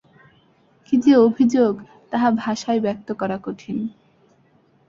কী 0.85 0.95
যে 0.97 1.13
অভিযোগ 1.17 1.73
তাহা 2.11 2.29
ভাষায় 2.35 2.79
ব্যক্ত 2.79 3.07
করা 3.11 3.37
কঠিন। 3.37 3.77